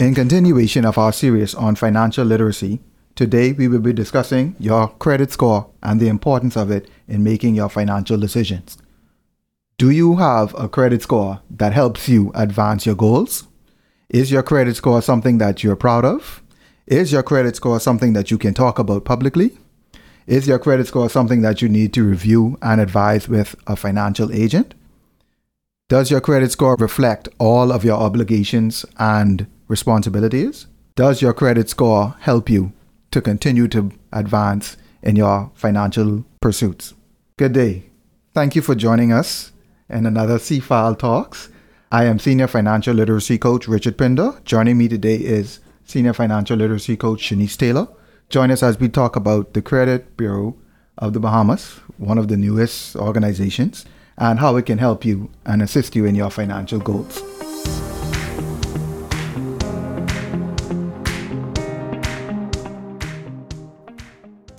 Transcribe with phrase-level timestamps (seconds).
[0.00, 2.80] In continuation of our series on financial literacy,
[3.16, 7.54] today we will be discussing your credit score and the importance of it in making
[7.54, 8.78] your financial decisions.
[9.76, 13.46] Do you have a credit score that helps you advance your goals?
[14.08, 16.42] Is your credit score something that you're proud of?
[16.86, 19.58] Is your credit score something that you can talk about publicly?
[20.26, 24.32] Is your credit score something that you need to review and advise with a financial
[24.32, 24.72] agent?
[25.90, 30.66] Does your credit score reflect all of your obligations and responsibilities?
[30.96, 32.72] Does your credit score help you
[33.12, 36.92] to continue to advance in your financial pursuits?
[37.38, 37.84] Good day.
[38.34, 39.52] Thank you for joining us
[39.88, 41.48] in another CFAL Talks.
[41.92, 44.40] I am Senior Financial Literacy Coach Richard Pinder.
[44.44, 47.88] Joining me today is Senior Financial Literacy Coach Shanice Taylor.
[48.28, 50.56] Join us as we talk about the Credit Bureau
[50.98, 53.86] of the Bahamas, one of the newest organizations,
[54.18, 57.22] and how it can help you and assist you in your financial goals.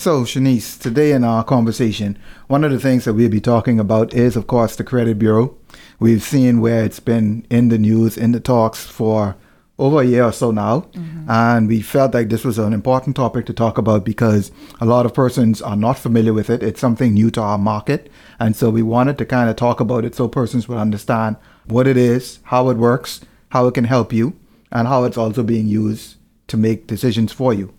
[0.01, 4.15] So, Shanice, today in our conversation, one of the things that we'll be talking about
[4.15, 5.55] is, of course, the Credit Bureau.
[5.99, 9.35] We've seen where it's been in the news, in the talks for
[9.77, 10.87] over a year or so now.
[10.93, 11.29] Mm-hmm.
[11.29, 15.05] And we felt like this was an important topic to talk about because a lot
[15.05, 16.63] of persons are not familiar with it.
[16.63, 18.11] It's something new to our market.
[18.39, 21.85] And so we wanted to kind of talk about it so persons would understand what
[21.85, 24.35] it is, how it works, how it can help you,
[24.71, 26.15] and how it's also being used
[26.47, 27.71] to make decisions for you.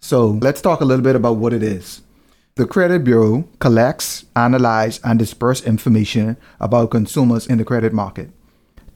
[0.00, 2.02] So let's talk a little bit about what it is.
[2.54, 8.30] The Credit Bureau collects, analyzes, and disperses information about consumers in the credit market.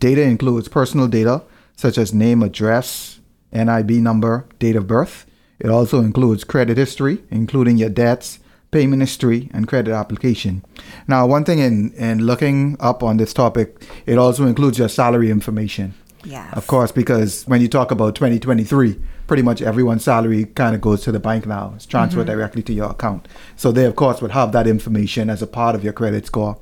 [0.01, 1.43] Data includes personal data
[1.77, 3.21] such as name, address,
[3.53, 5.27] NIB number, date of birth.
[5.59, 8.41] It also includes credit history, including your debts,
[8.73, 10.65] payment history, and credit application.
[11.07, 15.31] Now, one thing in, in looking up on this topic, it also includes your salary
[15.31, 15.95] information.
[16.25, 16.51] Yeah.
[16.53, 18.99] Of course, because when you talk about 2023,
[19.33, 21.73] pretty much everyone's salary kind of goes to the bank now.
[21.75, 22.37] It's transferred mm-hmm.
[22.37, 23.27] directly to your account.
[23.57, 26.59] So they, of course, would have that information as a part of your credit score.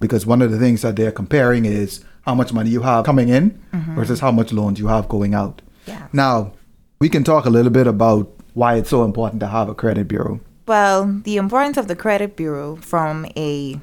[0.00, 3.28] Because one of the things that they're comparing is how much money you have coming
[3.28, 3.94] in mm-hmm.
[3.94, 5.60] versus how much loans you have going out.
[5.84, 6.08] Yeah.
[6.14, 6.54] Now,
[6.98, 10.08] we can talk a little bit about why it's so important to have a credit
[10.08, 10.40] bureau.
[10.66, 13.78] Well, the importance of the credit bureau from a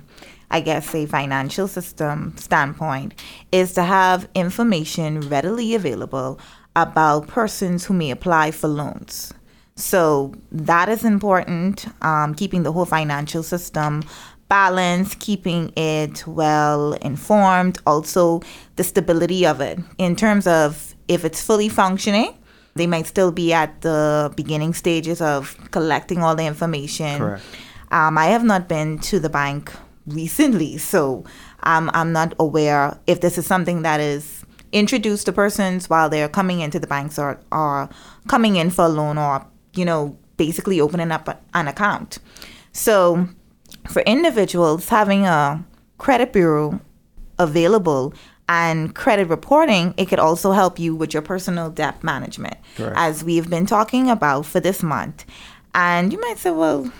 [0.53, 3.13] I guess, a financial system standpoint,
[3.53, 6.39] is to have information readily available
[6.75, 9.33] about persons who may apply for loans.
[9.75, 14.03] So that is important, um, keeping the whole financial system
[14.47, 18.41] balanced, keeping it well informed, also
[18.75, 22.37] the stability of it in terms of if it's fully functioning.
[22.75, 27.17] They might still be at the beginning stages of collecting all the information.
[27.17, 27.43] Correct.
[27.91, 29.71] Um, I have not been to the bank
[30.05, 31.25] recently, so
[31.63, 34.40] um, I'm not aware if this is something that is
[34.71, 37.89] introduce the persons while they're coming into the banks or, or
[38.27, 42.19] coming in for a loan or, you know, basically opening up an account.
[42.71, 43.27] So
[43.89, 45.63] for individuals, having a
[45.97, 46.79] credit bureau
[47.37, 48.13] available
[48.47, 52.95] and credit reporting, it could also help you with your personal debt management, Correct.
[52.97, 55.25] as we've been talking about for this month.
[55.73, 56.91] And you might say, well,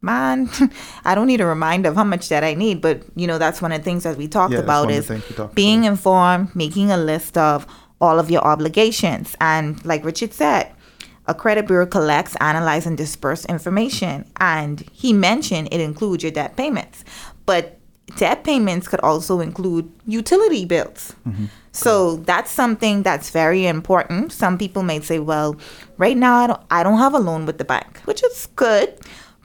[0.00, 0.48] man,
[1.04, 2.80] I don't need a reminder of how much debt I need.
[2.80, 5.10] But you know, that's one of the things that we talked yeah, about is
[5.54, 5.90] being about.
[5.90, 7.66] informed, making a list of
[8.00, 9.36] all of your obligations.
[9.40, 10.72] And like Richard said,
[11.26, 14.24] a credit bureau collects, analyzes, and disperses information.
[14.38, 17.04] And he mentioned it includes your debt payments.
[17.44, 17.78] But
[18.16, 21.14] debt payments could also include utility bills.
[21.26, 21.46] Mm-hmm.
[21.72, 24.32] So that's something that's very important.
[24.32, 25.56] Some people may say, well,
[25.96, 28.98] right now I don't, I don't have a loan with the bank, which is good.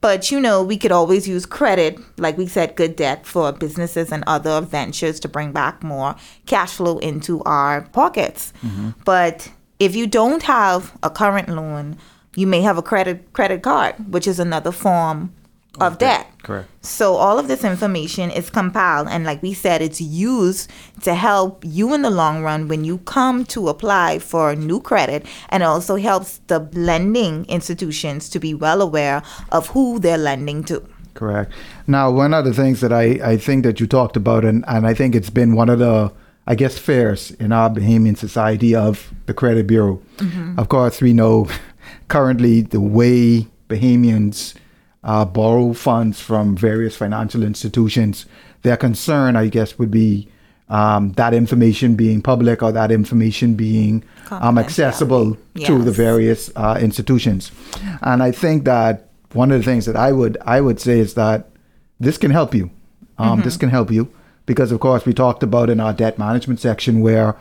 [0.03, 4.11] But you know, we could always use credit, like we said, good debt for businesses
[4.11, 8.51] and other ventures to bring back more cash flow into our pockets.
[8.65, 8.89] Mm-hmm.
[9.05, 9.49] But
[9.79, 11.97] if you don't have a current loan,
[12.35, 15.33] you may have a credit credit card, which is another form
[15.79, 16.27] of debt.
[16.43, 16.69] Correct.
[16.85, 20.69] So all of this information is compiled and like we said it's used
[21.01, 25.25] to help you in the long run when you come to apply for new credit
[25.49, 29.23] and also helps the lending institutions to be well aware
[29.53, 30.85] of who they're lending to.
[31.13, 31.53] Correct.
[31.87, 34.85] Now, one of the things that I, I think that you talked about and, and
[34.85, 36.11] I think it's been one of the
[36.45, 40.01] I guess fares in our Bahamian society of the credit bureau.
[40.17, 40.59] Mm-hmm.
[40.59, 41.47] Of course, we know
[42.09, 44.55] currently the way Bahamians
[45.03, 48.25] uh, borrow funds from various financial institutions,
[48.61, 50.29] their concern, I guess, would be
[50.69, 55.67] um, that information being public or that information being um, accessible yes.
[55.67, 57.51] to the various uh, institutions.
[58.01, 61.15] And I think that one of the things that I would I would say is
[61.15, 61.49] that
[61.99, 62.71] this can help you.
[63.17, 63.41] Um, mm-hmm.
[63.43, 64.11] This can help you
[64.45, 67.35] because, of course, we talked about in our debt management section where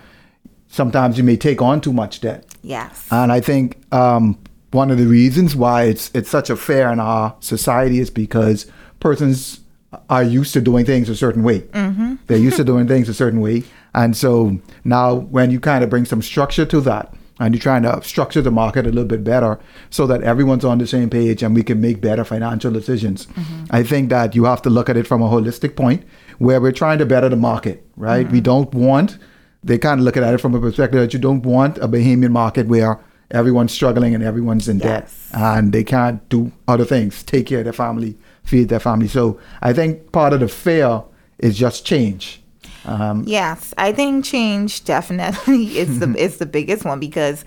[0.69, 2.44] sometimes you may take on too much debt.
[2.62, 3.08] Yes.
[3.11, 4.38] And I think um,
[4.72, 8.66] one of the reasons why it's it's such a fair in our society is because
[9.00, 9.60] persons
[10.08, 11.60] are used to doing things a certain way.
[11.60, 12.14] Mm-hmm.
[12.26, 13.64] They're used to doing things a certain way,
[13.94, 17.82] and so now when you kind of bring some structure to that, and you're trying
[17.82, 19.58] to structure the market a little bit better
[19.90, 23.26] so that everyone's on the same page and we can make better financial decisions.
[23.26, 23.64] Mm-hmm.
[23.70, 26.04] I think that you have to look at it from a holistic point
[26.38, 28.24] where we're trying to better the market, right?
[28.24, 28.32] Mm-hmm.
[28.32, 29.19] We don't want
[29.64, 32.32] they kind of look at it from a perspective that you don't want a Bahamian
[32.32, 32.98] market where
[33.32, 35.31] everyone's struggling and everyone's in yes.
[35.31, 39.08] debt and they can't do other things, take care of their family, feed their family.
[39.08, 41.02] So I think part of the fear
[41.38, 42.40] is just change.
[42.84, 47.44] Um, yes, I think change definitely is the is the biggest one because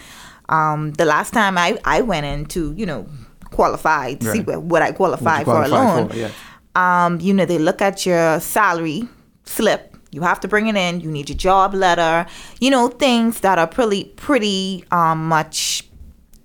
[0.49, 3.07] um, the last time I, I went in to you know
[3.51, 4.33] qualify to right.
[4.33, 6.31] see what, what I qualify, for a loan, for, yeah.
[6.75, 9.07] um, you know they look at your salary
[9.43, 9.94] slip.
[10.15, 11.01] You have to bring it in.
[11.01, 12.25] You need your job letter.
[12.61, 15.83] You know things that are pretty pretty um, much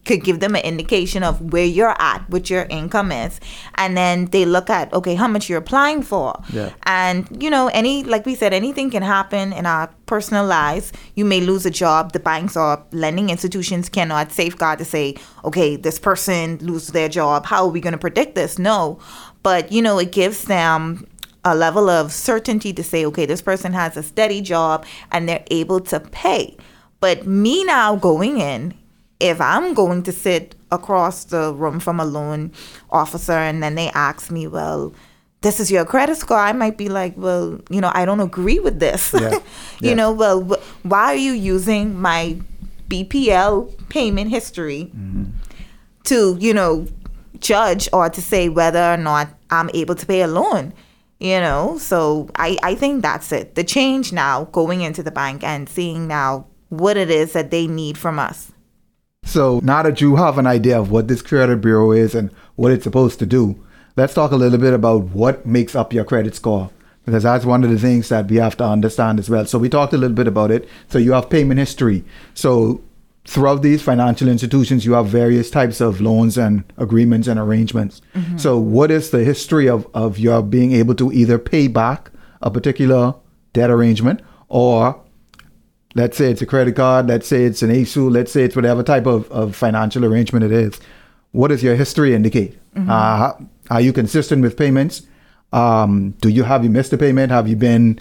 [0.05, 3.38] could give them an indication of where you're at, what your income is,
[3.76, 6.70] and then they look at okay, how much you're applying for, yeah.
[6.84, 10.93] and you know, any like we said, anything can happen in our personal lives.
[11.14, 12.12] You may lose a job.
[12.12, 15.14] The banks or lending institutions cannot safeguard to say,
[15.44, 17.46] okay, this person loses their job.
[17.46, 18.58] How are we going to predict this?
[18.58, 18.99] No,
[19.44, 21.06] but you know, it gives them
[21.44, 25.44] a level of certainty to say, okay, this person has a steady job and they're
[25.50, 26.56] able to pay.
[27.00, 28.75] But me now going in
[29.20, 32.52] if I'm going to sit across the room from a loan
[32.90, 34.94] officer and then they ask me, well,
[35.42, 38.58] this is your credit score, I might be like, well, you know, I don't agree
[38.58, 39.14] with this.
[39.14, 39.31] Yeah.
[39.31, 39.40] you
[39.81, 39.94] yeah.
[39.94, 42.38] know, well, wh- why are you using my
[42.88, 45.31] BPL payment history mm-hmm.
[46.04, 46.87] to, you know,
[47.38, 50.75] judge or to say whether or not I'm able to pay a loan?
[51.20, 53.55] You know, so I, I think that's it.
[53.55, 57.67] The change now going into the bank and seeing now what it is that they
[57.67, 58.52] need from us.
[59.25, 62.72] So now that you have an idea of what this credit bureau is and what
[62.72, 63.62] it's supposed to do,
[63.96, 66.70] let's talk a little bit about what makes up your credit score.
[67.05, 69.44] Because that's one of the things that we have to understand as well.
[69.44, 70.69] So we talked a little bit about it.
[70.88, 72.02] So you have payment history.
[72.32, 72.82] So
[73.25, 78.00] throughout these financial institutions, you have various types of loans and agreements and arrangements.
[78.14, 78.38] Mm-hmm.
[78.38, 82.11] So, what is the history of, of your being able to either pay back
[82.43, 83.14] a particular
[83.52, 85.00] debt arrangement or
[85.94, 88.82] let's say it's a credit card, let's say it's an ASU, let's say it's whatever
[88.82, 90.78] type of, of financial arrangement it is,
[91.32, 92.58] what does your history indicate?
[92.75, 92.90] Mm-hmm.
[92.90, 93.32] Uh,
[93.70, 95.02] are you consistent with payments?
[95.52, 97.32] Um, do you have you missed a payment?
[97.32, 97.99] Have you been?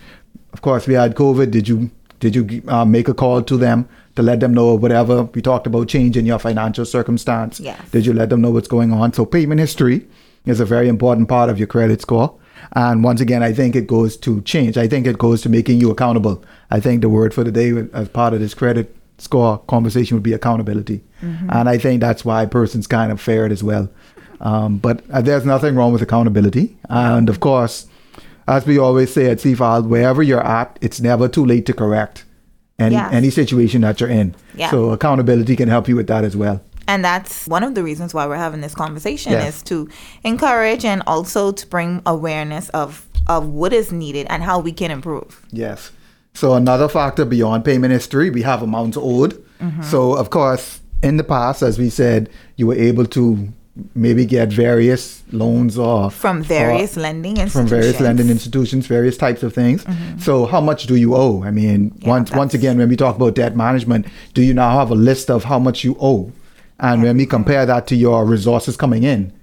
[0.53, 1.51] Of course, we had COVID.
[1.51, 1.89] Did you
[2.19, 3.87] did you uh, make a call to them
[4.19, 7.61] to let them know whatever we talked about change in your financial circumstance?
[7.61, 7.79] Yes.
[7.91, 9.13] Did you let them know what's going on?
[9.13, 10.05] So payment history
[10.45, 12.37] is a very important part of your credit score.
[12.73, 14.77] And once again, I think it goes to change.
[14.77, 16.43] I think it goes to making you accountable.
[16.69, 20.23] I think the word for the day as part of this credit score conversation would
[20.23, 21.01] be accountability.
[21.21, 21.49] Mm-hmm.
[21.51, 23.89] And I think that's why persons kind of fared as well.
[24.41, 26.77] Um, but uh, there's nothing wrong with accountability.
[26.89, 27.87] And of course,
[28.49, 32.25] as we always say at CFAL, wherever you're at, it's never too late to correct
[32.79, 33.13] any, yes.
[33.13, 34.35] any situation that you're in.
[34.55, 34.71] Yeah.
[34.71, 36.61] So accountability can help you with that as well.
[36.87, 39.57] And that's one of the reasons why we're having this conversation yes.
[39.57, 39.87] is to
[40.23, 44.89] encourage and also to bring awareness of of what is needed and how we can
[44.89, 45.45] improve.
[45.51, 45.91] Yes.
[46.33, 49.33] So another factor beyond payment history, we have amounts owed.
[49.59, 49.83] Mm-hmm.
[49.83, 53.53] So of course, in the past, as we said, you were able to
[53.95, 57.53] maybe get various loans or from various or, lending institutions.
[57.53, 59.83] From various lending institutions, various types of things.
[59.83, 60.19] Mm-hmm.
[60.19, 61.43] So how much do you owe?
[61.43, 64.77] I mean, yeah, once once again, when we talk about debt management, do you now
[64.77, 66.31] have a list of how much you owe?
[66.79, 69.33] And when we compare that to your resources coming in,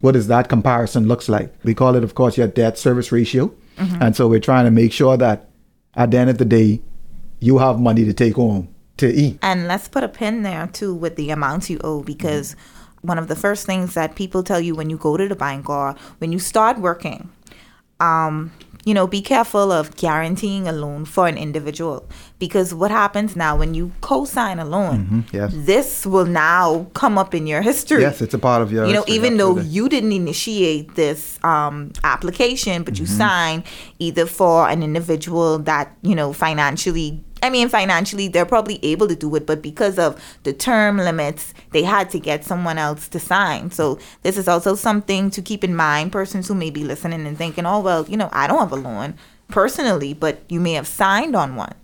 [0.00, 1.52] what does that comparison looks like?
[1.62, 3.52] We call it, of course, your debt service ratio.
[3.76, 4.02] Mm-hmm.
[4.02, 5.48] And so we're trying to make sure that
[5.94, 6.80] at the end of the day,
[7.40, 9.38] you have money to take home to eat.
[9.42, 12.85] And let's put a pin there too with the amounts you owe because mm-hmm.
[13.06, 15.68] One of the first things that people tell you when you go to the bank
[15.68, 17.30] or when you start working,
[18.00, 18.52] um,
[18.86, 22.08] you know, be careful of guaranteeing a loan for an individual
[22.38, 25.52] because what happens now when you co-sign a loan, mm-hmm, yes.
[25.52, 28.02] this will now come up in your history.
[28.02, 28.86] Yes, it's a part of your.
[28.86, 33.02] You know, even though you didn't initiate this um, application, but mm-hmm.
[33.02, 33.64] you sign
[33.98, 39.14] either for an individual that you know financially I mean, financially, they're probably able to
[39.14, 43.20] do it, but because of the term limits, they had to get someone else to
[43.20, 43.70] sign.
[43.70, 46.12] So, this is also something to keep in mind.
[46.12, 48.76] Persons who may be listening and thinking, oh, well, you know, I don't have a
[48.76, 49.14] loan
[49.48, 51.74] personally, but you may have signed on one.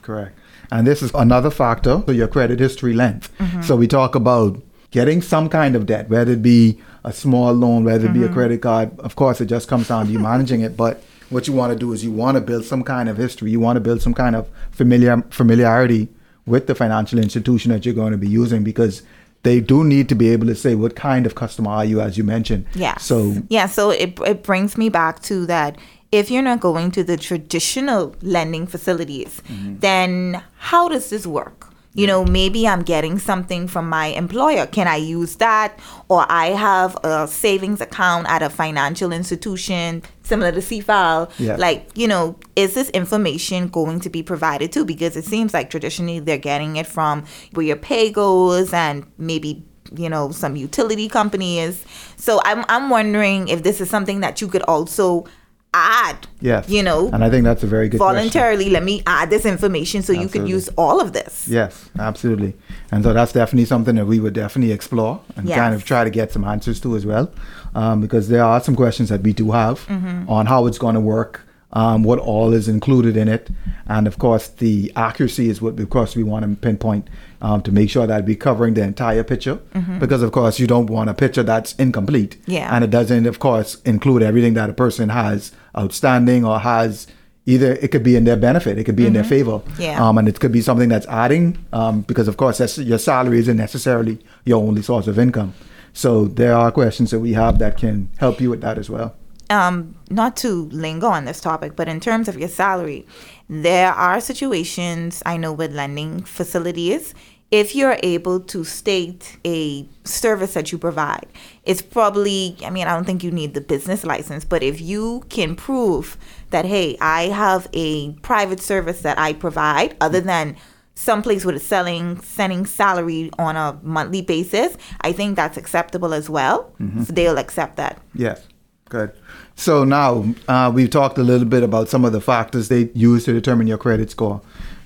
[0.00, 0.38] Correct.
[0.70, 3.36] And this is another factor for your credit history length.
[3.38, 3.62] Mm-hmm.
[3.62, 4.62] So, we talk about
[4.92, 8.14] getting some kind of debt, whether it be a small loan, whether it mm-hmm.
[8.14, 8.34] be a mm-hmm.
[8.34, 8.98] credit card.
[9.00, 10.76] Of course, it just comes down to you managing it.
[10.76, 13.50] But what you want to do is you want to build some kind of history.
[13.50, 16.08] You want to build some kind of familiar familiarity
[16.46, 19.02] with the financial institution that you're going to be using because
[19.42, 22.18] they do need to be able to say what kind of customer are you, as
[22.18, 22.66] you mentioned.
[22.74, 22.98] Yeah.
[22.98, 25.78] So yeah, so it it brings me back to that.
[26.12, 29.78] If you're not going to the traditional lending facilities, mm-hmm.
[29.78, 31.68] then how does this work?
[31.94, 34.66] You know, maybe I'm getting something from my employer.
[34.66, 35.78] Can I use that?
[36.08, 41.30] Or I have a savings account at a financial institution similar to CFAL.
[41.38, 41.56] Yeah.
[41.66, 44.84] Like, you know, is this information going to be provided too?
[44.92, 49.50] Because it seems like traditionally they're getting it from where your pay goes and maybe
[49.96, 51.84] you know some utility companies
[52.16, 55.26] so i'm i'm wondering if this is something that you could also
[55.72, 58.16] add yes, you know and I think that's a very good question.
[58.16, 62.52] voluntarily let me add this information so you could use all of this Yes, absolutely.
[62.92, 65.58] And so that's definitely something that we would definitely explore and Yes.
[65.58, 67.26] kind of try to get some answers to as well.
[67.74, 70.28] Um, because there are some questions that we do have Mm-hmm.
[70.28, 73.48] on how it's going to work, um, what all is included in it.
[73.88, 77.08] And of course, the accuracy is what, of course, we want to pinpoint
[77.40, 79.58] um, to make sure that we're covering the entire picture.
[80.00, 82.32] Because, of course, you don't want a picture that's incomplete.
[82.42, 82.50] Mm-hmm.
[82.50, 82.74] Yeah.
[82.74, 87.06] And it doesn't, of course, include everything that a person has outstanding or has.
[87.46, 89.82] Either it could be in their benefit, it could be in their favor, Mm-hmm.
[89.82, 90.06] Yeah.
[90.08, 93.38] um, and it could be something that's adding um, because of course that's, your salary
[93.38, 95.54] isn't necessarily your only source of income
[95.92, 99.14] so there are questions that we have that can help you with that as well
[99.50, 103.04] um, not to linger on this topic, but in terms of your salary,
[103.48, 107.14] there are situations I know with lending facilities.
[107.50, 111.26] If you're able to state a service that you provide,
[111.64, 115.24] it's probably, I mean, I don't think you need the business license, but if you
[115.30, 116.16] can prove
[116.50, 120.56] that, hey, I have a private service that I provide other than
[120.94, 126.28] someplace with a selling sending salary on a monthly basis, I think that's acceptable as
[126.28, 126.72] well.
[127.04, 128.00] So they'll accept that.
[128.14, 128.46] yes.
[128.88, 129.12] Good.
[129.54, 133.24] So now uh, we've talked a little bit about some of the factors they use
[133.26, 134.40] to determine your credit score.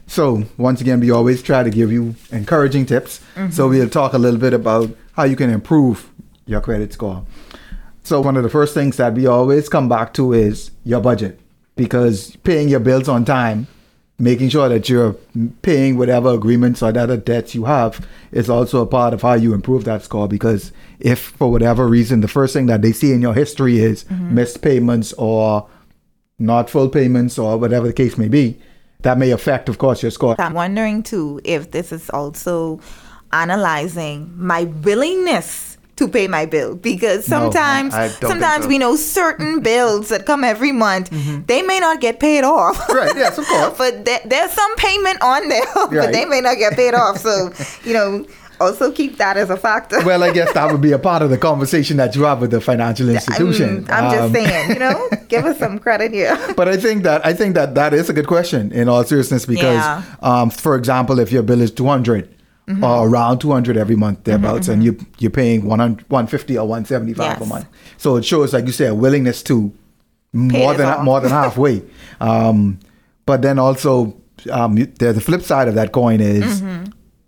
[0.06, 3.23] So once again we always try to give you encouraging tips.
[3.50, 6.11] So we'll talk a little bit about how you can improve
[6.44, 7.25] your credit score.
[8.02, 11.40] So one of the first things that we always come back to is your budget
[11.75, 13.66] because paying your bills on time,
[14.18, 15.14] making sure that you're
[15.62, 19.52] paying whatever agreements or other debts you have is also a part of how you
[19.52, 23.21] improve that score because if for whatever reason the first thing that they see in
[23.21, 24.35] your history is mm-hmm.
[24.37, 25.68] missed payments or
[26.38, 28.59] not full payments or whatever the case may be,
[29.00, 30.37] that may affect of course your score.
[30.38, 32.80] I'm wondering too if this is also
[33.33, 38.68] analyzing my willingness to pay my bill because sometimes I sometimes so.
[38.68, 41.10] we know certain bills that come every month
[41.46, 42.96] they may not get paid off Mm-hmm.
[42.96, 43.74] Right, yes, of course.
[43.78, 47.52] but there, there's some payment on there but they may not get paid off so
[47.84, 48.26] you know
[48.60, 51.30] also keep that as a factor well, I guess that would be a part of
[51.30, 53.84] the conversation that you have with the financial institution.
[53.90, 57.02] I'm, I'm just Um, saying you know give us some credit here but I think
[57.04, 60.02] that I think that that is a good question in all seriousness because, Yeah.
[60.22, 61.84] um, for example, if your bill is two
[62.66, 62.83] Mm-hmm.
[62.83, 66.85] or around two hundred every month thereabouts, and you you're paying 100, 150 or one
[66.87, 67.66] seventy five a month,
[67.99, 69.71] so it shows like you say a willingness to
[70.33, 71.83] more than more than halfway.
[72.21, 72.78] um,
[73.26, 74.16] but then also
[74.50, 76.85] um, the flip side of that coin is Mm-hmm.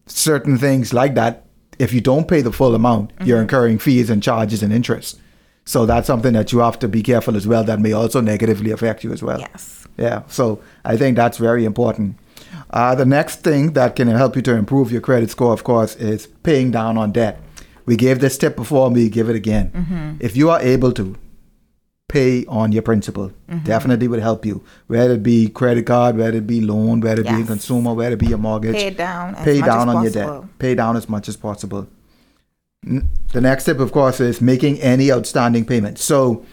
[0.06, 1.44] certain things like that.
[1.78, 3.26] If you don't pay the full amount, Mm-hmm.
[3.26, 5.20] you're incurring fees and charges and interest.
[5.66, 7.64] So that's something that you have to be careful as well.
[7.64, 9.40] That may also negatively affect you as well.
[9.40, 12.16] yes Yeah, so I think that's very important.
[12.70, 15.96] Uh, the next thing that can help you to improve your credit score, of course,
[15.96, 17.40] is paying down on debt.
[17.86, 20.16] We gave this tip before, we give it again.
[20.20, 21.16] If you are able to
[22.08, 23.32] pay on your principal,
[23.64, 24.62] definitely would help you.
[24.88, 27.46] Whether it be credit card, whether it be loan, whether it be Yes.
[27.46, 30.42] consumer, whether it be a mortgage, pay down as pay down on your debt.
[30.58, 31.86] Pay down as much as possible.
[33.32, 36.04] The next tip, of course, is making any outstanding payments.
[36.04, 36.44] So,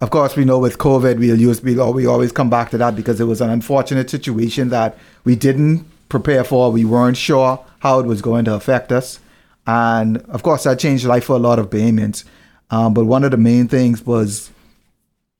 [0.00, 2.94] of course, we know with COVID, we'll use we we always come back to that
[2.96, 6.70] because it was an unfortunate situation that we didn't prepare for.
[6.70, 9.20] We weren't sure how it was going to affect us,
[9.66, 12.24] and of course, that changed life for a lot of Bahamians.
[12.70, 14.50] Um, but one of the main things was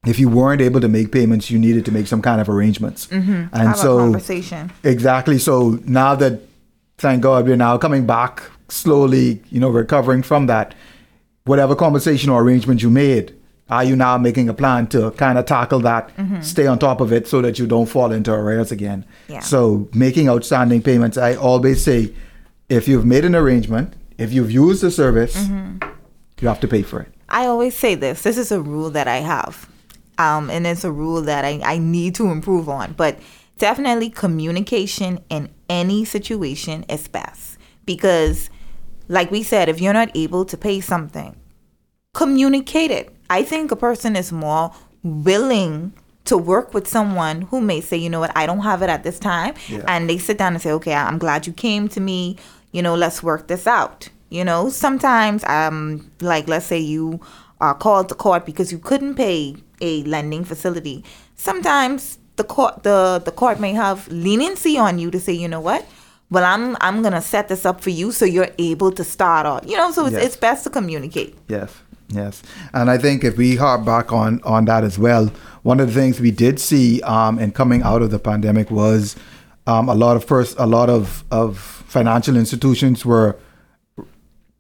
[0.07, 3.09] if you weren't able to make payments, you needed to make some kind of arrangements.
[3.11, 3.57] And Mm-hmm.
[3.57, 5.39] Have so conversation Exactly.
[5.39, 6.41] So now that,
[6.99, 10.75] thank God, we're now coming back slowly, you know, recovering from that,
[11.45, 13.35] whatever conversation or arrangement you made,
[13.69, 17.13] are you now making a plan to kind of tackle that, stay on top of
[17.13, 19.05] it so that you don't fall into arrears again?
[19.29, 19.41] Yeah.
[19.41, 22.15] So making outstanding payments, I always say,
[22.69, 25.49] if you've made an arrangement, if you've used the service,
[26.41, 27.13] you have to pay for it.
[27.29, 28.23] I always say this.
[28.23, 29.69] This is a rule that I have.
[30.19, 32.93] Um, and it's a rule that I, I need to improve on.
[32.93, 33.19] But
[33.59, 37.59] definitely communication in any situation is best.
[37.85, 38.49] Because,
[39.09, 41.37] like we said, if you're not able to pay something,
[42.15, 43.16] communicate it.
[43.31, 45.93] I think a person is more willing
[46.25, 49.05] to work with someone who may say, you know what, I don't have it at
[49.05, 49.55] this time.
[49.69, 49.85] Yeah.
[49.87, 52.37] And they sit down and say, okay, I'm glad you came to me.
[52.73, 54.09] You know, let's work this out.
[54.29, 57.21] You know, sometimes, um, like let's say you
[57.61, 61.05] are called to court because you couldn't pay a lending facility.
[61.37, 65.61] Sometimes the court, the the court may have leniency on you to say, you know
[65.61, 65.87] what,
[66.29, 69.65] well, I'm I'm gonna set this up for you so you're able to start off.
[69.65, 70.25] You know, so it's, Yes.
[70.27, 71.37] it's best to communicate.
[71.49, 71.73] Yes,
[72.09, 75.31] yes, and I think if we harp back on on that as well,
[75.63, 79.17] one of the things we did see um, in coming out of the pandemic was
[79.67, 83.37] um, a lot of pers- a lot of of financial institutions were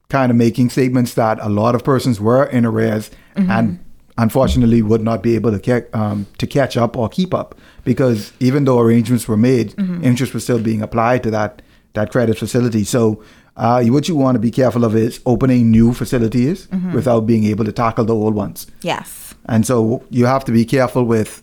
[0.09, 3.79] kind of making statements that a lot of persons were in arrears and
[4.19, 8.33] unfortunately would not be able to ca- um, to catch up or keep up because
[8.41, 11.61] even though arrangements were made, interest was still being applied to that
[11.95, 12.85] that credit facility.
[12.85, 13.23] So
[13.57, 16.93] uh, what you want to be careful of is opening new facilities mm-hmm.
[16.93, 18.67] without being able to tackle the old ones.
[18.83, 19.35] Yes.
[19.47, 21.43] And so you have to be careful with,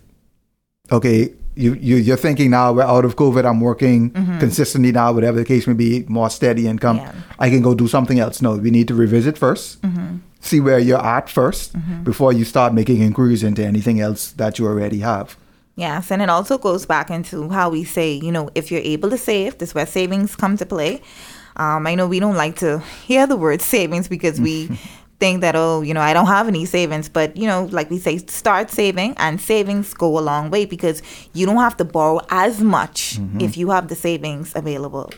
[0.92, 3.46] okay, you, you you're thinking now we're out of COVID.
[3.46, 4.40] I'm working mm-hmm.
[4.40, 6.98] consistently now, whatever the case may be, more steady income.
[6.98, 7.14] Yeah.
[7.40, 8.42] I can go do something else.
[8.42, 10.18] No, we need to revisit 1st mm-hmm.
[10.40, 14.68] see where you're at 1st before you start making inquiries into anything else that you
[14.68, 15.38] already have.
[15.76, 19.10] Yes, and it also goes back into how we say, you know, if you're able
[19.10, 21.02] to save, this is where savings come to play.
[21.56, 24.70] Um, I know we don't like to hear the word savings because we
[25.20, 27.10] think that, oh, you know, I don't have any savings.
[27.10, 31.02] But, you know, like we say, start saving, and savings go a long way because
[31.34, 35.12] you don't have to borrow as much if you have the savings available.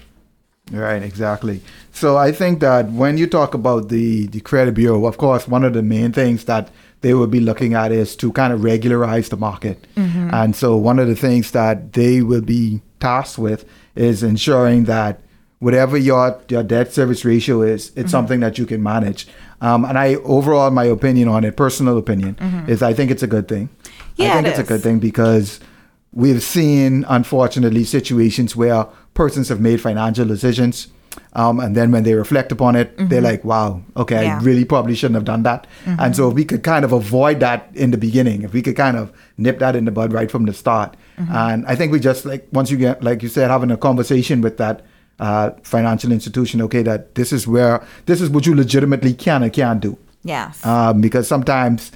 [0.71, 1.61] Right, exactly.
[1.91, 5.63] So I think that when you talk about the, the credit bureau, of course, one
[5.63, 6.69] of the main things that
[7.01, 9.85] they will be looking at is to kind of regularize the market.
[9.95, 13.63] And so one of the things that they will be tasked with
[13.95, 15.21] is ensuring that
[15.65, 18.09] whatever your your debt service ratio is, it's mm-hmm.
[18.09, 19.27] something that you can manage.
[19.61, 22.69] Um, and I overall, my opinion on it, personal opinion, mm-hmm.
[22.69, 23.69] is I think it's a good thing.
[24.15, 25.59] Yeah, I think it it's a good thing because
[26.13, 30.87] we've seen, unfortunately, situations where persons have made financial decisions.
[31.33, 33.25] Um, and then when they reflect upon it, they're mm-hmm.
[33.25, 34.37] like, wow, okay, Yeah.
[34.37, 35.65] I really probably shouldn't have done that.
[35.85, 38.75] And so if we could kind of avoid that in the beginning, if we could
[38.75, 40.97] kind of nip that in the bud right from the start.
[41.17, 44.41] And I think we just like, once you get, like you said, having a conversation
[44.41, 44.85] with that
[45.19, 49.53] uh, financial institution, okay, that this is where, this is what you legitimately can and
[49.53, 49.97] can't do.
[50.23, 51.91] Yes, Um, because sometimes,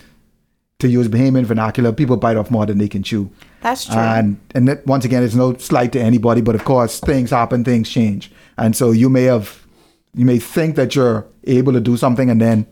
[0.79, 3.29] to use Bahamian vernacular, people bite off more than they can chew.
[3.61, 3.95] that's true.
[3.95, 7.63] And and that, once again, it's no slight to anybody, but of course, things happen,
[7.63, 9.65] things change, and so you may have,
[10.13, 12.65] you may think that you're able to do something, and then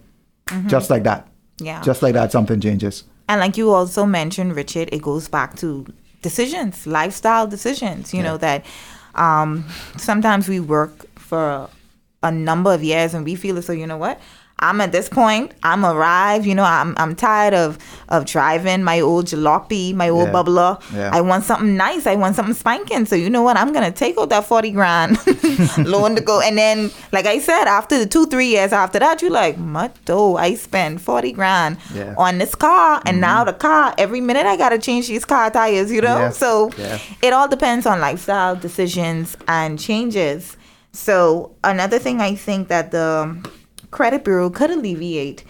[0.67, 1.27] just like that,
[1.59, 1.81] yeah.
[1.81, 3.03] just like that, something changes.
[3.27, 5.85] And like you also mentioned, Richard, it goes back to
[6.21, 8.13] decisions, lifestyle decisions.
[8.13, 8.63] You know that
[9.17, 9.65] um,
[9.97, 11.69] sometimes we work for
[12.23, 14.19] a number of years and we feel as though you know what.
[14.59, 15.51] I'm at this point.
[15.61, 16.45] I'm arrived.
[16.45, 17.77] You know, I'm I'm tired of
[18.09, 20.33] of driving my old jalopy, my old Yeah.
[20.33, 20.81] bubbler.
[20.93, 21.11] Yeah.
[21.13, 22.07] I want something nice.
[22.07, 23.05] I want something spanking.
[23.05, 23.55] So you know what?
[23.57, 25.19] I'm gonna take out that forty grand
[25.77, 26.41] loan to go.
[26.41, 30.39] And then, like I said, after the two three years after that, you're like, "Mutto,
[30.39, 32.15] I spent forty grand Yeah.
[32.17, 33.21] on this car, and mm-hmm.
[33.21, 33.93] now the car.
[33.99, 35.91] Every minute I gotta change these car tires.
[35.91, 36.71] You know, so
[37.21, 40.57] it all depends on lifestyle decisions and changes.
[40.93, 43.37] So another thing I think that the
[43.91, 45.43] credit bureau could alleviate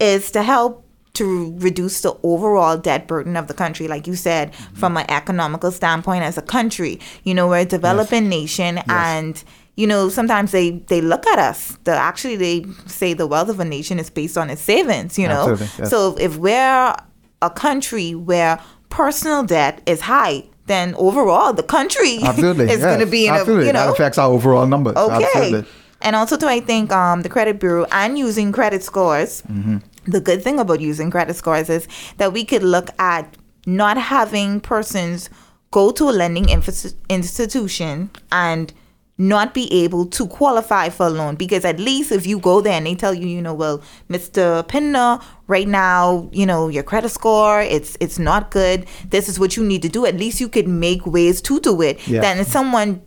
[0.00, 4.52] is to help to reduce the overall debt burden of the country like you said
[4.52, 4.74] mm-hmm.
[4.76, 9.44] from an economical standpoint as a country you know we're a developing nation and
[9.76, 13.60] you know sometimes they they look at us the actually they say the wealth of
[13.60, 15.90] a nation is based on its savings you know yes.
[15.90, 16.94] so if we're
[17.42, 23.06] a country where personal debt is high then overall the country Absolutely, is going to
[23.06, 23.64] be in absolutely.
[23.64, 24.96] a you know that affects our overall numbers.
[24.96, 25.24] Okay.
[25.24, 25.70] Absolutely.
[26.00, 29.42] And also, too, I think um, the credit bureau and using credit scores.
[29.42, 29.78] Mm-hmm.
[30.06, 34.60] The good thing about using credit scores is that we could look at not having
[34.60, 35.30] persons
[35.70, 38.72] go to a lending infos- institution and
[39.16, 42.72] not be able to qualify for a loan because at least if you go there
[42.74, 43.80] and they tell you you know well
[44.10, 49.38] mr pinder right now you know your credit score it's it's not good this is
[49.38, 52.20] what you need to do at least you could make ways to do it Yeah.
[52.22, 53.02] then someone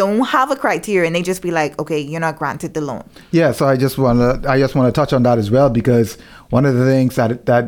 [0.00, 3.04] don't have a criteria and they just be like okay you're not granted the loan
[3.32, 5.68] Yeah, so I just want to I just want to touch on that as well
[5.80, 6.16] because
[6.56, 7.64] one of the things that that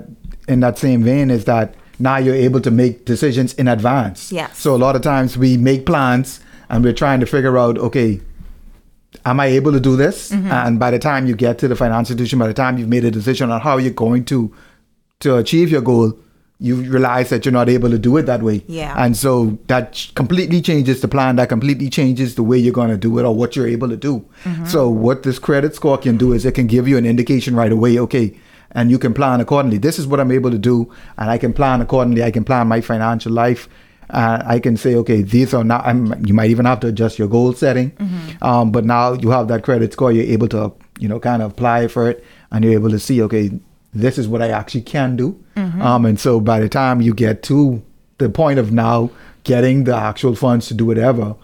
[0.49, 4.33] in that same vein is that now you're able to make decisions in advance.
[4.33, 4.59] Yes.
[4.59, 8.21] So a lot of times we make plans and we're trying to figure out okay,
[9.25, 10.31] am I able to do this?
[10.31, 10.51] Mm-hmm.
[10.51, 13.05] And by the time you get to the financial institution, by the time you've made
[13.05, 14.53] a decision on how you're going to
[15.21, 16.19] to achieve your goal,
[16.63, 18.63] you realize that you're not able to do it that way.
[18.69, 18.95] Yeah.
[19.05, 21.37] And so that completely changes the plan.
[21.37, 23.97] That completely changes the way you're going to do it or what you're able to
[23.97, 24.25] do.
[24.45, 24.67] Mm-hmm.
[24.67, 27.73] So what this credit score can do is it can give you an indication right
[27.73, 27.99] away.
[27.99, 28.39] Okay,
[28.71, 29.79] and you can plan accordingly.
[29.79, 30.77] This is what I'm able to do,
[31.19, 32.23] and I can plan accordingly.
[32.23, 33.69] I can plan my financial life.
[34.11, 35.85] Uh, I can say, okay, these are not.
[35.87, 38.45] I'm, you might even have to adjust your goal setting, Mm-hmm.
[38.45, 40.13] um, but now you have that credit score.
[40.13, 43.23] You're able to, you know, kind of apply for it, and you're able to see,
[43.23, 43.51] okay,
[43.95, 45.42] this is what I actually can do.
[45.57, 45.83] Mm-hmm.
[45.83, 47.83] Um, and so by the time you get to
[48.19, 49.11] the point of now
[49.45, 51.35] getting the actual funds to do whatever,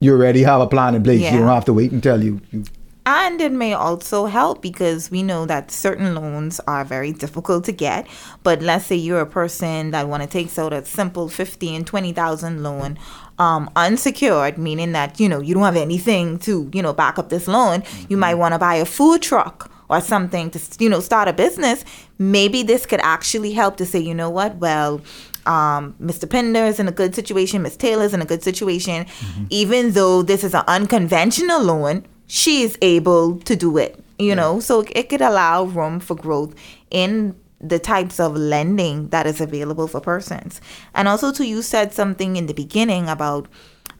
[0.00, 1.20] you already have a plan in place.
[1.20, 1.32] Yeah.
[1.32, 2.64] You don't have to wait until you, you
[3.06, 7.72] And it may also help because we know that certain loans are very difficult to
[7.72, 8.06] get.
[8.42, 11.86] But let's say you're a person that want to take out a simple fifty and
[11.86, 12.98] twenty thousand loan,
[13.38, 17.30] um, unsecured, meaning that you know you don't have anything to you know back up
[17.30, 17.82] this loan.
[18.08, 21.32] You might want to buy a food truck or something to you know start a
[21.32, 21.84] business.
[22.18, 25.00] Maybe this could actually help to say, you know what, well.
[25.46, 26.26] Um, Mr.
[26.28, 27.60] Pinder is in a good situation.
[27.60, 29.04] Miss Taylor's in a good situation.
[29.50, 34.60] Even though this is an unconventional loan, she is able to do it you know
[34.60, 36.54] so it could allow room for growth
[36.90, 40.60] in the types of lending that is available for persons
[40.94, 43.48] and also too you said something in the beginning about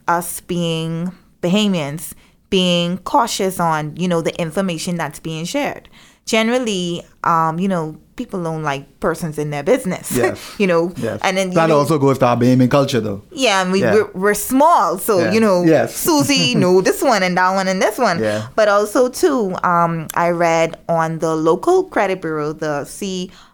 [0.07, 2.13] us being bahamians
[2.49, 5.89] being cautious on you know the information that's being shared
[6.25, 10.55] generally um you know people don't like persons in their business Yes.
[10.57, 11.19] you know Yes.
[11.23, 13.21] and then that know, also goes to our Bahamian culture, though.
[13.31, 13.93] yeah, and we, Yeah.
[13.93, 15.31] We're, we're small, so Yeah.
[15.33, 15.95] you know, Yes.
[16.07, 18.19] Susie know this one and that one and this one.
[18.23, 18.47] Yeah.
[18.55, 22.85] But also too, um, I read on the local credit bureau, the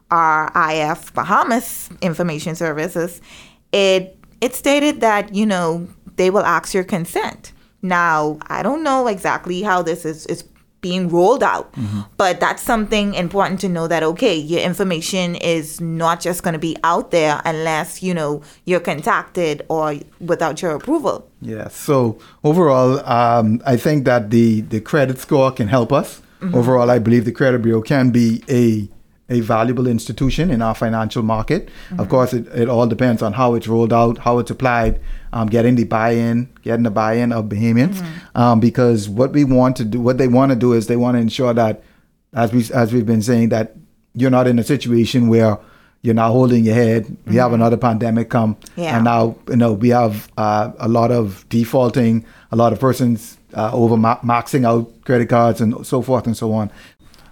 [0.10, 3.22] CRIF Bahamas Information Services,
[3.72, 7.52] it it stated that you know they will ask your consent.
[7.82, 10.44] Now I don't know exactly how this is is
[10.82, 11.72] being rolled out,
[12.18, 16.60] but that's something important to know that okay, your information is not just going to
[16.60, 21.30] be out there unless you know you're contacted or without your approval.
[21.40, 21.68] Yeah.
[21.68, 26.22] So overall, um, I think that the the credit score can help us.
[26.54, 28.90] Overall, I believe the credit bureau can be a
[29.32, 31.70] a valuable institution in our financial market.
[31.98, 35.00] Of course, it, it all depends on how it's rolled out, how it's applied,
[35.34, 37.98] um, getting the buy-in, getting the buy-in of Bahamians.
[38.36, 41.16] Um, because what we want to do, what they want to do is they want
[41.16, 41.82] to ensure that,
[42.34, 43.76] as we as we've been saying, that
[44.14, 45.58] you're not in a situation where
[46.04, 47.16] you're not holding your head.
[47.28, 48.96] We have another pandemic come, Yeah.
[48.96, 53.38] and now you know we have uh, a lot of defaulting, a lot of persons
[53.54, 56.70] uh, over ma- maxing out credit cards and so forth and so on.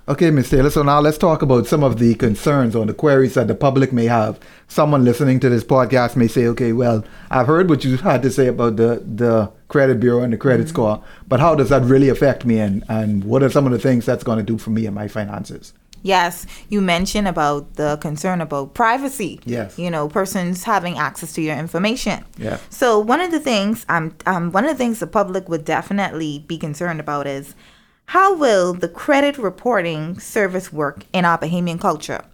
[0.10, 0.50] Okay, Ms.
[0.50, 0.72] Taylor.
[0.72, 3.94] So now let's talk about some of the concerns or the queries that the public
[3.94, 4.40] may have.
[4.68, 8.32] Someone listening to this podcast may say, "Okay, well, I've heard what you had to
[8.32, 12.10] say about the the credit bureau and the credit score, but how does that really
[12.10, 12.60] affect me?
[12.60, 14.96] And and what are some of the things that's going to do for me and
[14.96, 19.40] my finances?" Yes, you mentioned about the concern about privacy.
[19.46, 19.78] Yes.
[19.78, 22.24] You know, persons having access to your information.
[22.36, 22.58] Yeah.
[22.72, 26.46] So one of the things um, um one of the things the public would definitely
[26.48, 27.54] be concerned about is
[28.10, 32.26] how will the credit reporting service work in our Bahamian culture?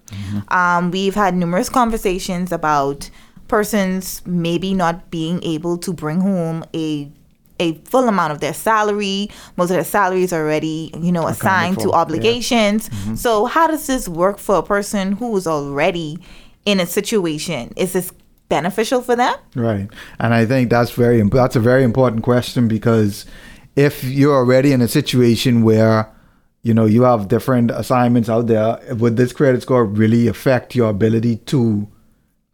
[0.48, 3.10] Um, we've had numerous conversations about
[3.50, 7.12] persons maybe not being able to bring home a
[7.60, 9.30] a full amount of their salary.
[9.58, 11.96] Most of their salaries are already, you know, assigned to yeah.
[11.96, 12.90] obligations.
[13.20, 16.20] So how does this work for a person who is already
[16.66, 17.74] in a situation?
[17.76, 18.14] Is this
[18.48, 19.36] beneficial for them?
[19.56, 23.26] Right, and I think that's very that's a very important question because
[23.76, 26.10] if you're already in a situation where
[26.64, 30.90] you know you have different assignments out there, would this credit score really affect your
[30.90, 31.88] ability to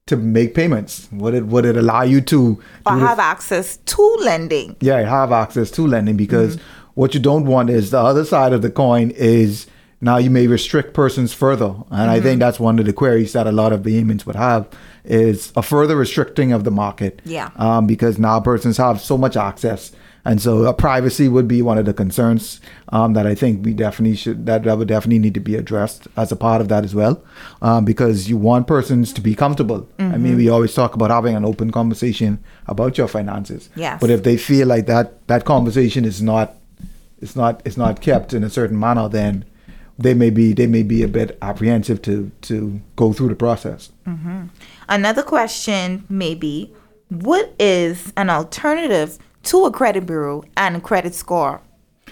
[0.08, 1.08] to make payments?
[1.12, 4.76] Would it would it allow you to Or this- have access to lending?
[4.82, 6.58] yeah, have access to lending because
[6.96, 9.68] what you don't want is the other side of the coin is
[10.02, 11.74] now you may restrict persons further.
[11.92, 14.68] And I think that's one of the queries that a lot of Bahamians would have
[15.06, 17.22] is a further restricting of the market.
[17.24, 17.52] Yeah.
[17.56, 19.92] Um, because now persons have so much access.
[20.24, 23.74] And so uh, privacy would be one of the concerns um, that I think we
[23.74, 26.84] definitely should, that, that would definitely need to be addressed as a part of that
[26.84, 27.24] as well.
[27.62, 29.90] Um, because you want persons to be comfortable.
[29.98, 33.70] I mean, we always talk about having an open conversation about your finances.
[33.76, 34.00] Yes.
[34.00, 36.56] But if they feel like that that conversation is not
[37.22, 39.46] it's not it's not kept in a certain manner, then
[39.98, 43.92] they may be they may be a bit apprehensive to to go through the process.
[44.90, 46.74] Another question may be
[47.10, 51.62] what is an alternative to a credit bureau and a credit score?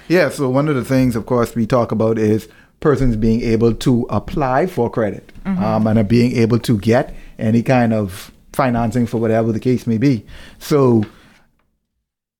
[0.07, 0.29] Yeah.
[0.29, 2.47] So one of the things, of course, we talk about is
[2.79, 7.61] persons being able to apply for credit um, and are being able to get any
[7.61, 10.25] kind of financing for whatever the case may be.
[10.59, 11.05] So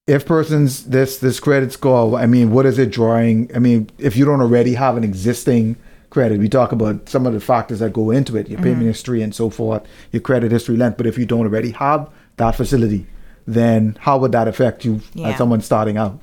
[0.08, 3.52] if persons this this credit score, I mean, what is it drawing?
[3.56, 5.76] I mean, if you don't already have an existing
[6.10, 9.22] credit, we talk about some of the factors that go into it, your payment history
[9.22, 10.98] and so forth, your credit history length.
[10.98, 13.06] But if you don't already have that facility,
[13.54, 15.30] then how would that affect you Yeah.
[15.30, 16.20] as someone starting out?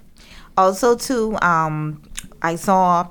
[0.56, 2.00] Also, too, um,
[2.42, 3.08] I saw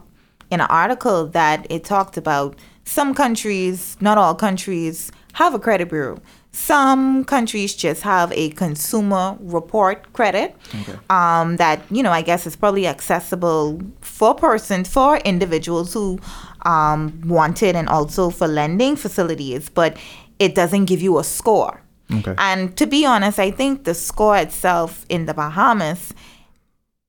[0.49, 5.89] in an article that it talked about some countries, not all countries, have a credit
[5.89, 6.17] bureau.
[6.51, 10.97] Some countries just have a consumer report credit Okay.
[11.10, 16.17] um, that, you know, I guess is probably accessible for persons, for individuals who
[16.65, 19.97] um, want it and also for lending facilities, but
[20.39, 21.82] it doesn't give you a score.
[22.12, 22.36] Okay.
[22.38, 26.13] And to be honest, I think the score itself in the Bahamas,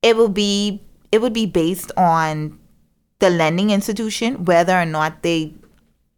[0.01, 0.81] it will be
[1.11, 2.59] it would be based on
[3.19, 5.53] the lending institution whether or not they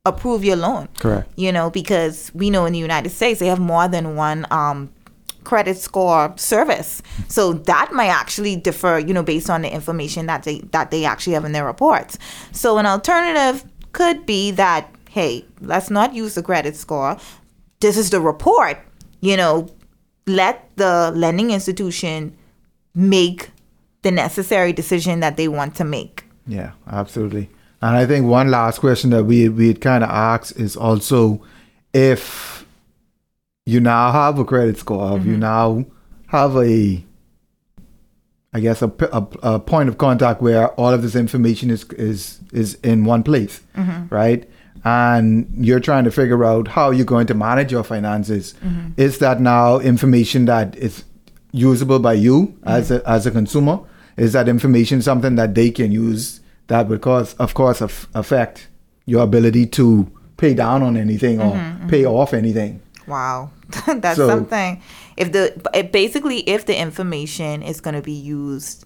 [0.06, 0.88] approve your loan.
[0.98, 1.32] Correct.
[1.36, 4.90] You know, because we know in the United States they have more than one um,
[5.44, 9.00] credit score service, so that might actually differ.
[9.00, 12.18] You know, based on the information that they that they actually have in their reports.
[12.52, 17.18] So an alternative could be that hey, let's not use the credit score.
[17.80, 18.78] This is the report.
[19.22, 19.70] You know,
[20.28, 22.38] let the lending institution
[22.96, 23.52] make
[24.02, 26.24] the necessary decision that they want to make.
[26.48, 27.50] Yeah, absolutely.
[27.82, 31.42] And I think one last question that we we kind of asked is also
[31.94, 32.66] if
[33.66, 35.42] you now have a credit score, if you mm-hmm.
[35.42, 35.86] now
[36.28, 37.04] have a,
[38.54, 38.92] I guess a
[39.44, 43.62] a point of contact where all of this information is is is in one place,
[43.76, 44.14] mm-hmm.
[44.14, 44.50] right?
[44.84, 48.54] And you're trying to figure out how you're going to manage your finances.
[48.64, 48.92] Mm-hmm.
[48.98, 51.04] Is that now information that is
[51.52, 52.68] usable by you mm-hmm.
[52.68, 53.80] as a as a consumer?
[54.18, 58.68] Is that information something that they can use that would cause, of course, af- affect
[59.06, 62.82] your ability to pay down on anything or mm-hmm, pay off anything?
[63.08, 63.52] Wow,
[63.88, 64.82] that's So- something.
[65.18, 68.86] If the it basically if the information is going to be used,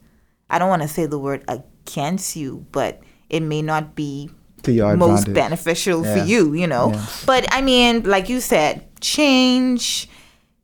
[0.50, 4.32] I don't want to say the word against you, but it may not be
[4.64, 5.36] To your most advantage.
[5.36, 6.14] beneficial Yeah.
[6.16, 6.92] for you, you know.
[6.92, 7.06] Yeah.
[7.26, 10.10] But I mean, like you said, change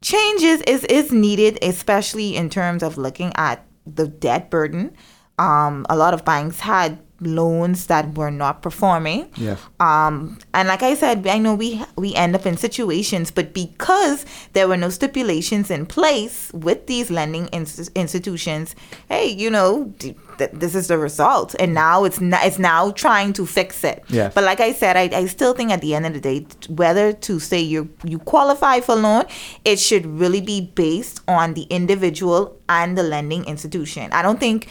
[0.02, 4.92] changes is is needed, especially in terms of looking at the debt burden.
[5.38, 9.30] Um, a lot of banks had loans that were not performing.
[9.36, 9.60] Yes.
[9.80, 14.26] Um, and like I said, I know we we end up in situations, but because
[14.54, 18.76] there were no stipulations in place with these lending ins- institutions,
[19.10, 22.92] hey, you know, th- th- this is the result, and now it's n- it's now
[22.92, 24.04] trying to fix it.
[24.10, 24.34] Yes.
[24.34, 27.14] But like I said, I, I still think at the end of the day, whether
[27.14, 29.26] to say you you qualify for loan,
[29.66, 34.12] it should really be based on the individual and the lending institution.
[34.12, 34.68] I don't think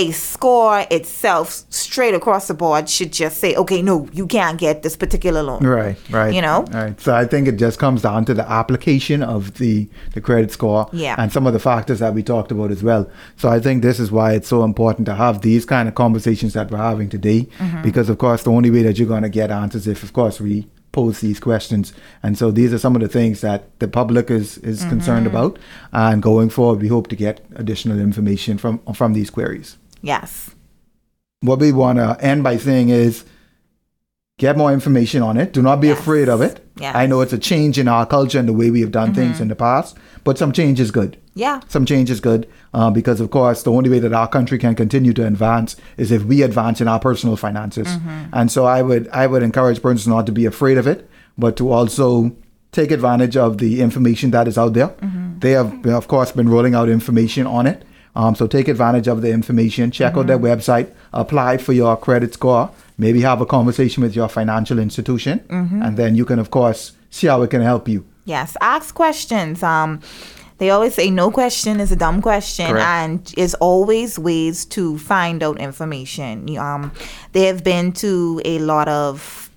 [0.00, 4.82] a score itself straight across the board should just say, okay, no, you can't get
[4.82, 5.62] this particular loan.
[5.64, 6.32] Right, right.
[6.34, 6.64] You know?
[6.72, 6.98] Right.
[7.00, 10.88] So I think it just comes down to the application of the, the credit score
[10.92, 11.16] Yeah.
[11.18, 13.04] and some of the factors that we talked about as well.
[13.36, 16.52] So I think this is why it's so important to have these kind of conversations
[16.54, 17.42] that we're having today.
[17.58, 17.82] Mm-hmm.
[17.82, 20.66] Because of course the only way that you're gonna get answers if of course we
[20.92, 21.92] pose these questions.
[22.22, 25.36] And so these are some of the things that the public is, is concerned Mm-hmm.
[25.36, 25.58] about.
[25.92, 29.76] And going forward we hope to get additional information from from these queries.
[30.02, 30.50] Yes.
[31.42, 33.24] what we want to end by saying is
[34.38, 35.52] get more information on it.
[35.52, 35.98] Do not be Yes.
[35.98, 36.60] afraid of it.
[36.78, 36.94] Yes.
[36.94, 39.34] I know it's a change in our culture and the way we have done things
[39.34, 39.42] Mm-hmm.
[39.44, 41.16] in the past, but some change is good.
[41.34, 41.60] Yeah.
[41.68, 44.74] Some change is good uh, because, of course, the only way that our country can
[44.74, 47.88] continue to advance is if we advance in our personal finances.
[47.88, 48.24] Mm-hmm.
[48.32, 51.08] And so, I would I would encourage persons not to be afraid of it,
[51.38, 52.32] but to also
[52.72, 54.88] take advantage of the information that is out there.
[54.88, 55.38] Mm-hmm.
[55.40, 57.84] They have, of course, been rolling out information on it.
[58.16, 59.90] Um, so take advantage of the information.
[59.90, 60.46] Check out their Mm-hmm.
[60.60, 60.92] website.
[61.12, 62.70] Apply for your credit score.
[62.98, 65.82] Maybe have a conversation with your financial institution, Mm-hmm.
[65.82, 68.04] and then you can, of course, see how it can help you.
[68.24, 68.56] Yes.
[68.60, 69.62] Ask questions.
[69.62, 70.00] Um,
[70.58, 72.86] they always say no question is a dumb question, Correct.
[72.86, 76.58] and is always ways to find out information.
[76.58, 76.92] Um,
[77.32, 79.48] they have been to a lot of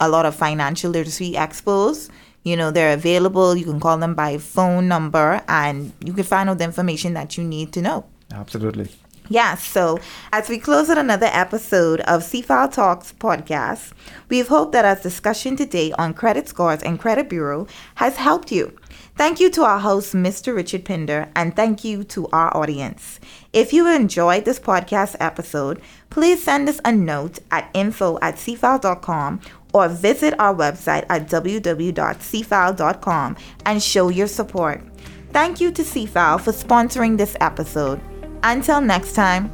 [0.00, 2.08] a lot of financial literacy expos.
[2.44, 3.54] You know, they're available.
[3.56, 7.36] You can call them by phone number, and you can find out the information that
[7.36, 8.04] you need to know.
[8.32, 8.88] Absolutely.
[9.28, 9.98] Yes, so
[10.32, 13.92] as we close out another episode of CFAL Talks podcast,
[14.28, 18.76] we've hoped that our discussion today on credit scores and credit bureau has helped you.
[19.16, 20.54] Thank you to our host, Mr.
[20.54, 23.20] Richard Pinder, and thank you to our audience.
[23.52, 29.40] If you enjoyed this podcast episode, please send us a note at info at cfal.com
[29.72, 31.66] or visit our website at www.cfal.com
[33.64, 34.82] and show your support.
[35.32, 38.00] Thank you to CFAL for sponsoring this episode.
[38.42, 39.50] Until next time,